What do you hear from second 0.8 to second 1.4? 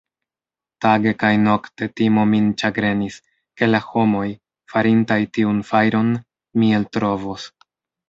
Tage kaj